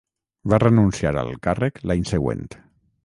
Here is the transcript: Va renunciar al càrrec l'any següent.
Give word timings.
Va 0.53 0.59
renunciar 0.63 1.11
al 1.23 1.29
càrrec 1.49 1.79
l'any 1.91 2.09
següent. 2.15 2.45